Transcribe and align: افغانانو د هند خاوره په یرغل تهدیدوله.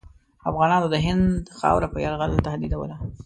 افغانانو 0.49 0.87
د 0.93 0.95
هند 1.05 1.31
خاوره 1.59 1.87
په 1.93 1.97
یرغل 2.05 2.31
تهدیدوله. 2.45 2.95